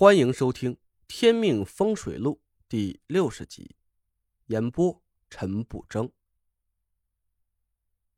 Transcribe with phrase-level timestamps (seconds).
[0.00, 0.74] 欢迎收听
[1.08, 2.34] 《天命风水录》
[2.68, 3.74] 第六十集，
[4.46, 6.08] 演播陈不争。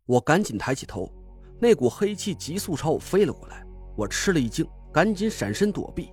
[0.05, 1.11] 我赶紧抬起头，
[1.59, 3.65] 那股黑气急速朝我飞了过来，
[3.97, 6.13] 我吃了一惊，赶紧闪身躲避。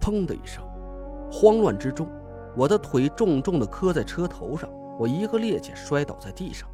[0.00, 0.66] 砰的一声，
[1.30, 2.08] 慌乱之中，
[2.56, 6.66] 我的腿重重的磕在车头上，我一个趔趄摔倒在地上。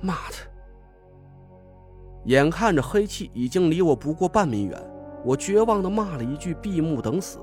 [0.00, 0.36] 妈的！
[2.24, 4.93] 眼看着黑气已经离我不过半米远。
[5.24, 7.38] 我绝望的骂了一句：“闭目等死。”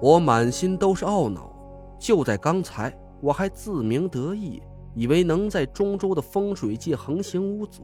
[0.00, 1.50] 我满心都是懊恼。
[1.98, 4.62] 就在刚才，我还自鸣得意，
[4.94, 7.82] 以为能在中州的风水界横行无阻，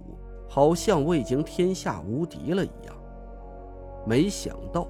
[0.49, 2.95] 好像我已经天下无敌了一样。
[4.05, 4.88] 没想到，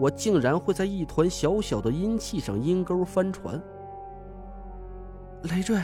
[0.00, 3.62] 我竟然会在一团小小的阴气上阴沟翻船。
[5.42, 5.78] 累赘！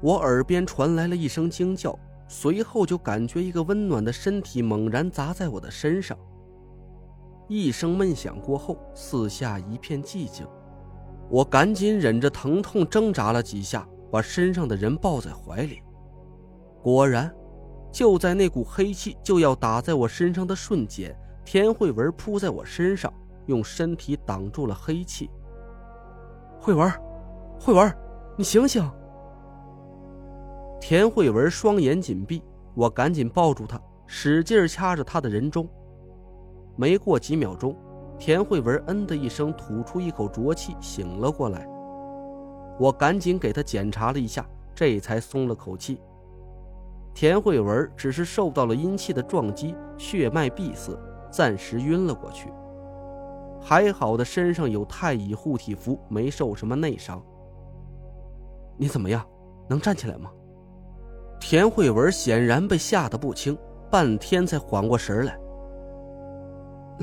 [0.00, 1.96] 我耳边传来了一声惊叫。
[2.28, 6.16] 随后就感觉一个温暖的身体猛然砸在我的身上。
[7.48, 10.46] 一声闷响过后，四下一片寂静。
[11.28, 15.80] 我赶紧忍着疼痛挣扎了几下，把身上的人抱在怀里。
[16.82, 17.32] 果然，
[17.92, 23.12] 就在那股黑气就要打在我身上的瞬间，田慧文扑在我身上，
[23.46, 25.30] 用身体挡住了黑气。
[26.60, 26.90] 慧文，
[27.60, 27.96] 慧文，
[28.36, 28.88] 你醒醒！
[30.88, 32.40] 田慧文双眼紧闭，
[32.72, 35.68] 我赶紧抱住她，使劲掐着她的人中。
[36.76, 37.76] 没过几秒钟，
[38.20, 41.66] 田慧文“嗯”的一声吐出一口浊气，醒了过来。
[42.78, 46.00] 我赶紧给她检查了一下，这才松了口气。
[47.12, 50.96] 田慧文只是受到了阴气的撞击，血脉闭塞，
[51.32, 52.48] 暂时晕了过去。
[53.60, 57.20] 还好的身上有太乙护体符，没受什么内伤。
[58.76, 59.26] 你怎么样？
[59.68, 60.30] 能站起来吗？
[61.48, 63.56] 田慧文显然被吓得不轻，
[63.88, 65.38] 半天才缓过神来。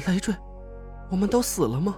[0.06, 0.36] 累赘，
[1.10, 1.96] 我们都死了吗？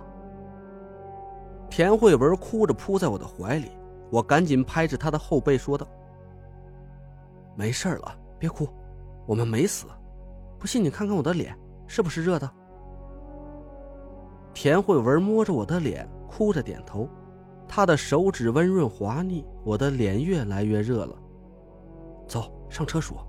[1.71, 3.71] 田慧文哭着扑在我的怀里，
[4.11, 5.88] 我赶紧拍着她的后背说道
[7.57, 8.69] ：“没事了，别哭，
[9.25, 9.88] 我们没死。
[10.59, 11.57] 不信你看看我的脸，
[11.88, 12.47] 是不是热的？”
[14.53, 17.09] 田慧文摸着我的脸，哭着点头，
[17.67, 21.16] 她的手指温润滑腻，我的脸越来越热了。
[22.28, 23.25] 走上车说。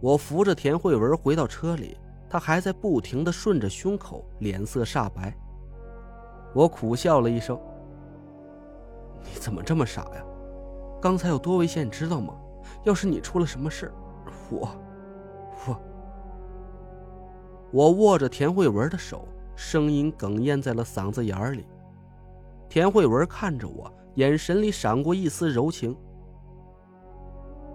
[0.00, 1.96] 我扶着田慧文回到车里，
[2.28, 5.32] 她还在不停的顺着胸口，脸色煞白。
[6.54, 7.58] 我苦笑了一声
[9.22, 10.24] ：“你怎么这么傻呀？
[11.00, 12.34] 刚才有多危险，你知道吗？
[12.84, 13.92] 要是你出了什么事，
[14.50, 14.68] 我……
[15.66, 15.80] 我……”
[17.72, 21.66] 我握着田慧文的手，声音哽咽在了嗓子眼里。
[22.68, 25.96] 田慧文看着我，眼神里闪过一丝柔情。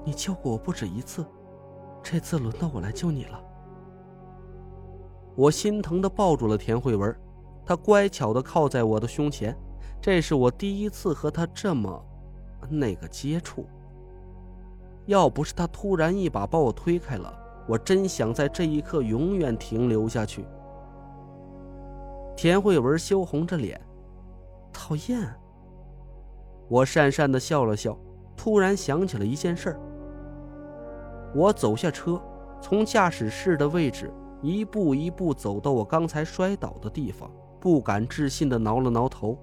[0.07, 1.25] 你救过我不止一次，
[2.01, 3.43] 这次轮到我来救你了。
[5.35, 7.13] 我心疼的抱住了田慧文，
[7.65, 9.53] 她乖巧的靠在我的胸前，
[9.99, 12.01] 这是我第一次和她这么
[12.69, 13.65] 那个接触。
[15.07, 20.45] 要不是她突然一把把我推开了，我真想在这一刻永远停留下去。
[22.33, 23.77] 田慧文羞红着脸，
[24.71, 25.19] 讨厌。
[26.69, 27.99] 我讪讪的笑了笑，
[28.37, 29.77] 突然想起了一件事。
[31.35, 32.21] 我走下车，
[32.61, 34.11] 从驾驶室的位置
[34.41, 37.29] 一步一步走到我刚才摔倒的地方，
[37.59, 39.37] 不敢置信的挠了挠头。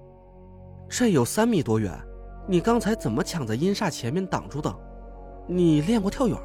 [0.89, 1.91] 这有三米多远，
[2.47, 4.73] 你刚才怎么抢在阴煞前面挡住的？
[5.47, 6.37] 你练过跳远？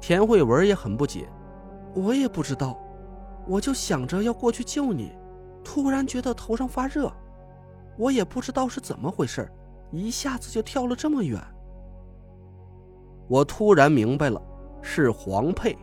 [0.00, 1.28] 田慧文也很不解，
[1.94, 2.78] 我也不知道，
[3.46, 5.12] 我就想着要过去救你，
[5.64, 7.12] 突然觉得头上发热，
[7.96, 9.50] 我也不知道是怎么回事，
[9.90, 11.40] 一下子就跳了这么远。
[13.28, 14.42] 我突然明白了，
[14.82, 15.76] 是黄佩。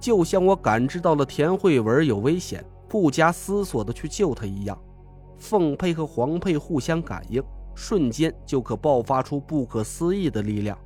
[0.00, 4.78] 就像我感知到了田慧文有危险，不加思索的去救她一样，
[5.36, 7.42] 凤佩和黄佩互相感应，
[7.74, 10.76] 瞬间就可爆发出不可思议的力量。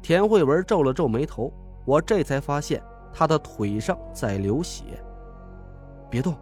[0.00, 1.52] 田慧文皱了皱眉头，
[1.84, 4.84] 我这才发现她的腿上在流血。
[6.08, 6.34] 别动！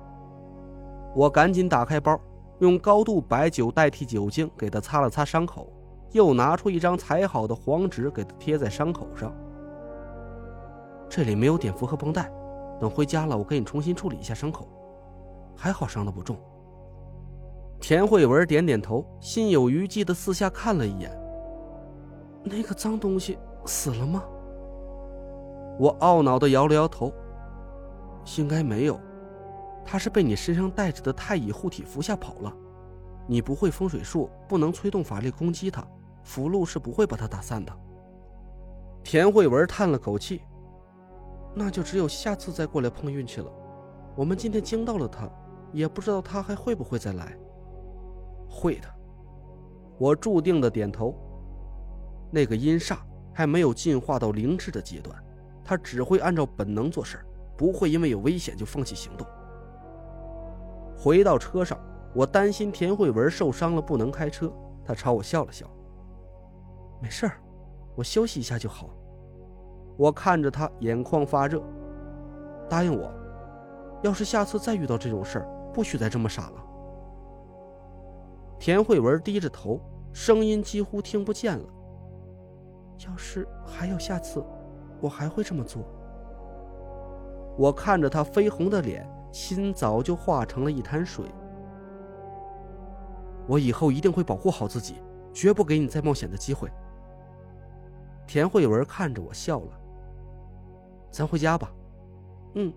[1.15, 2.21] 我赶紧打开包，
[2.61, 5.69] 用高度白酒代替酒精给她擦了擦伤口。
[6.13, 9.35] 又拿出一张裁好的黄纸，给他贴在伤口上。
[11.09, 12.31] 这里没有碘伏和绷带，
[12.81, 14.69] 等回家了，我给你重新处理一下伤口。
[15.57, 16.37] 还好伤的不重。
[17.81, 21.11] 田慧文点点头，心有余悸的四下看了一眼。
[22.45, 24.25] 那个脏东西死了吗？
[25.79, 27.13] 我懊恼的摇了摇头。
[28.39, 29.01] 应该没有，
[29.85, 32.53] 他是被你身上带着的太乙护体符吓跑了。
[33.27, 35.85] 你不会风水术，不能催动法力攻击他。
[36.23, 37.73] 符箓是不会把他打散的。
[39.03, 40.43] 田慧文叹了口气
[41.55, 43.51] ：“那就只有下次再过来碰运气了。
[44.15, 45.29] 我们今天惊到了他，
[45.73, 47.37] 也不知道他还会不会再来。
[48.49, 48.89] 会的，
[49.99, 51.15] 我注定的点头。
[52.31, 52.99] 那个阴煞
[53.35, 55.17] 还没有进化到灵智的阶段，
[55.65, 57.19] 他只会按照本能做事，
[57.57, 59.27] 不会因为有危险就放弃行动。
[60.97, 61.79] 回到车上，
[62.15, 64.53] 我担心田慧文受伤了不能开车，
[64.85, 65.67] 他朝我笑了笑
[67.03, 67.33] ：“没事儿，
[67.97, 68.89] 我休息一下就好。”
[69.99, 71.63] 我看着他眼眶发热，
[72.69, 73.13] 答应我，
[74.03, 76.65] 要是下次再遇到这种事儿，不许再这么傻了。
[78.59, 79.79] 田慧文低着头，
[80.13, 81.65] 声音几乎听不见了。
[83.07, 84.43] 要是还有下次，
[85.01, 85.83] 我还会这么做。
[87.59, 91.27] 我看着他绯红的脸，心早就化成了一滩水。
[93.47, 95.03] 我以后一定会保护好自己，
[95.35, 96.71] 绝不给你再冒险的机会。
[98.33, 99.79] 田慧文看着我笑了。
[101.11, 101.71] 咱回家吧。
[102.55, 102.73] 嗯。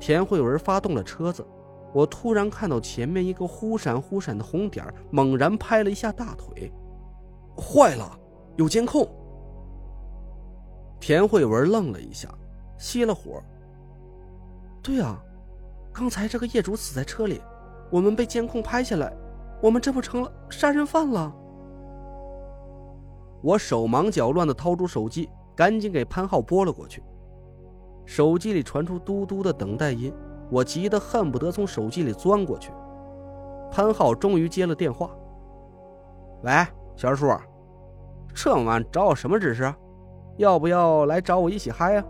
[0.00, 1.46] 田慧文发动了车子。
[1.94, 6.72] 我突然看到前面一个忽闪忽闪的红点，猛然拍了一下大腿。
[7.56, 8.18] 坏了，
[8.56, 9.08] 有监控！
[10.98, 12.28] 田慧文愣了一下，
[12.80, 13.40] 熄了火。
[14.82, 15.22] 对啊，
[15.92, 17.40] 刚才这个业主死在车里，
[17.92, 19.16] 我们被监控拍下来，
[19.62, 21.32] 我们这不成了杀人犯了？
[23.40, 27.02] 我手忙脚乱的掏出手机，赶紧给潘浩拨了过去。
[28.04, 30.12] 手机里传出嘟嘟的等待音。
[30.50, 32.72] 我急得恨不得从手机里钻过去。
[33.70, 35.10] 潘浩终于接了电话
[36.42, 36.50] ：“喂，
[36.96, 37.30] 小叔，
[38.34, 39.70] 这么晚找我什么指示？
[40.38, 42.04] 要不要来找我一起嗨啊？”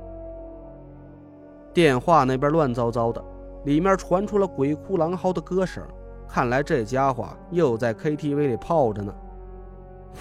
[1.74, 3.20] 电话那边乱糟糟的，
[3.64, 5.82] 里面传出了鬼哭狼嚎的歌声。
[6.28, 9.12] 看来这家伙又在 KTV 里泡着呢。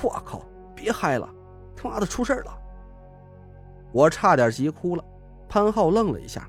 [0.02, 0.42] 我靠！
[0.78, 1.28] 别嗨了，
[1.76, 2.58] 他妈的出事了！
[3.92, 5.04] 我差点急哭了。
[5.50, 6.48] 潘浩愣了一下。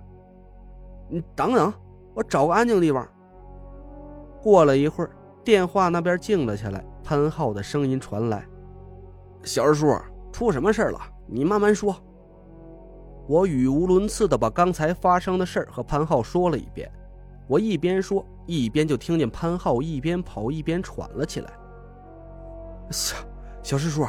[1.08, 1.72] 你等等，
[2.14, 3.08] 我找个安静地方。
[4.42, 5.10] 过了一会儿，
[5.42, 8.44] 电话那边静了下来，潘浩的声音传来
[9.42, 9.98] ：“小二叔，
[10.30, 11.00] 出什么事了？
[11.26, 11.96] 你慢慢说。”
[13.26, 16.90] 我语无伦次的把刚才发生的事和潘浩说了一遍。
[17.46, 21.52] 我一边说，一边就听见潘浩一边跑一边喘了起来
[22.90, 23.16] ：“小
[23.68, 24.02] 小师叔，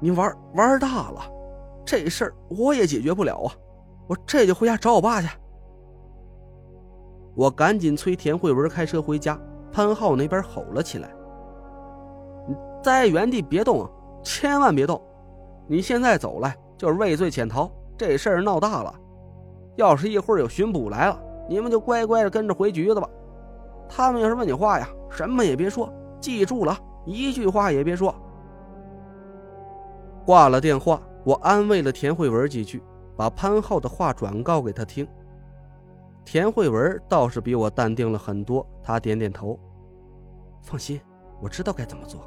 [0.00, 1.20] 你玩玩大了，
[1.84, 3.52] 这事儿我也解决不了啊！
[4.08, 5.28] 我这就回家找我爸去。”
[7.36, 9.38] 我赶紧催田慧文开车回家。
[9.70, 11.10] 潘浩那边吼了起来
[12.48, 13.86] ：“你在原地别动，
[14.22, 14.98] 千万别动！
[15.66, 18.94] 你现在走了就是畏罪潜逃，这事儿闹大了。
[19.76, 23.06] 要是一会儿有巡捕来了，你们就乖乖的跟着回局子吧。
[23.90, 26.74] 他们要是问你话呀，什么也别说，记住了，
[27.04, 28.14] 一句话也别说。”
[30.24, 32.82] 挂了电话，我安慰了田慧文几句，
[33.16, 35.06] 把潘浩的话转告给他听。
[36.24, 39.58] 田慧文倒是比我淡定了很多，他点点头，
[40.62, 41.00] 放心，
[41.40, 42.20] 我知道该怎么做。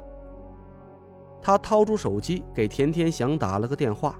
[1.40, 4.18] 他掏出手机给田天祥打了个电话：“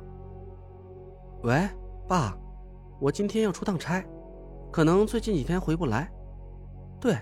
[1.43, 1.69] 喂，
[2.07, 2.37] 爸，
[3.01, 4.05] 我今天要出趟差，
[4.71, 6.11] 可能最近几天回不来。
[7.01, 7.19] 对，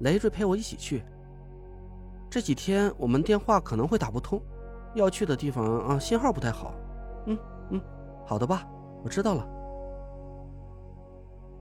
[0.00, 1.02] 累赘陪我一起去。
[2.30, 4.40] 这几天我们电话可能会打不通，
[4.94, 6.74] 要去的地方啊信号不太好。
[7.26, 7.38] 嗯
[7.70, 7.80] 嗯，
[8.26, 8.66] 好的，爸，
[9.02, 9.48] 我知道了。”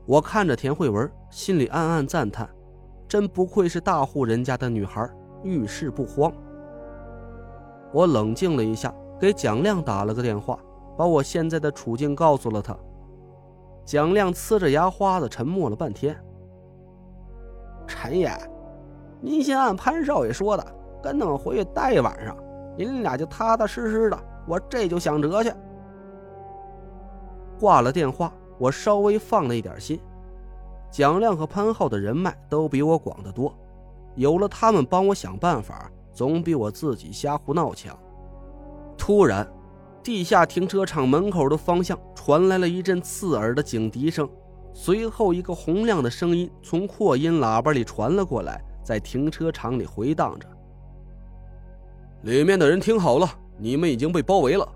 [0.07, 2.49] 我看着田慧文，心里暗暗赞叹：
[3.07, 5.07] 真不愧是大户人家的女孩，
[5.43, 6.31] 遇事不慌。
[7.93, 10.57] 我冷静了一下，给蒋亮打了个电话，
[10.97, 12.75] 把我现在的处境告诉了他。
[13.85, 16.17] 蒋亮呲着牙花子，沉默了半天。
[17.85, 18.31] 陈爷，
[19.21, 20.65] 您先按潘少爷说的，
[21.03, 22.35] 跟他们回去待一晚上，
[22.77, 24.19] 您俩就踏踏实实的。
[24.47, 25.51] 我这就想辙去。
[27.59, 28.33] 挂了电话。
[28.57, 29.99] 我稍微放了一点心，
[30.91, 33.51] 蒋亮和潘浩的人脉都比我广得多，
[34.13, 37.97] 有了他们帮我想办法，总比我自己瞎胡闹强。
[38.95, 39.51] 突然，
[40.03, 44.29] 地下停车场门口的方向传来了一阵刺耳的警笛声，
[44.73, 50.47] 随后一个洪亮的声音从扩音喇叭里传了过来，在停车场里回荡着
[52.23, 54.67] ：“里面的人听好了，你们已经被包围了。”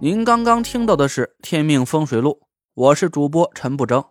[0.00, 2.40] 您刚刚听到的是《天命风水录》，
[2.74, 4.04] 我是主播陈不争。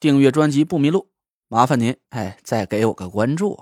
[0.00, 1.10] 订阅专辑不迷路，
[1.48, 3.56] 麻烦您哎，再给我个关注。